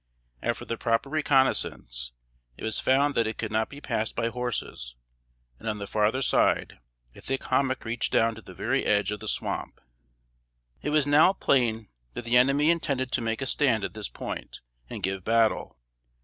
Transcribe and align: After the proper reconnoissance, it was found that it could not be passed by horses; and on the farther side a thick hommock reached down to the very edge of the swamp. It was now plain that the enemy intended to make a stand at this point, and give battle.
After 0.41 0.65
the 0.65 0.77
proper 0.79 1.11
reconnoissance, 1.11 2.11
it 2.57 2.63
was 2.63 2.79
found 2.79 3.13
that 3.13 3.27
it 3.27 3.37
could 3.37 3.51
not 3.51 3.69
be 3.69 3.79
passed 3.79 4.15
by 4.15 4.29
horses; 4.29 4.95
and 5.59 5.69
on 5.69 5.77
the 5.77 5.85
farther 5.85 6.23
side 6.23 6.79
a 7.13 7.21
thick 7.21 7.43
hommock 7.43 7.85
reached 7.85 8.11
down 8.11 8.33
to 8.33 8.41
the 8.41 8.55
very 8.55 8.83
edge 8.83 9.11
of 9.11 9.19
the 9.19 9.27
swamp. 9.27 9.79
It 10.81 10.89
was 10.89 11.05
now 11.05 11.33
plain 11.33 11.89
that 12.15 12.25
the 12.25 12.35
enemy 12.37 12.71
intended 12.71 13.11
to 13.11 13.21
make 13.21 13.43
a 13.43 13.45
stand 13.45 13.83
at 13.83 13.93
this 13.93 14.09
point, 14.09 14.61
and 14.89 15.03
give 15.03 15.23
battle. 15.23 15.77